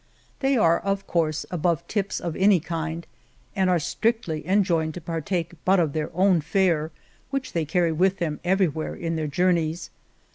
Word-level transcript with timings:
They 0.39 0.57
are, 0.57 0.79
of 0.79 1.05
course, 1.05 1.45
above 1.51 1.87
tips 1.87 2.19
of 2.19 2.35
any 2.35 2.59
kind 2.59 3.05
and 3.55 3.69
are 3.69 3.77
strictly 3.77 4.47
enjoined 4.47 4.95
to 4.95 4.99
partake 5.01 5.53
but 5.63 5.79
of 5.79 5.93
their 5.93 6.09
own 6.15 6.41
fare, 6.41 6.89
which 7.29 7.53
they 7.53 7.65
carry 7.65 7.91
with 7.91 8.17
them 8.17 8.39
everywhere 8.43 8.95
in 8.95 9.15
their 9.15 9.27
journeys. 9.27 9.91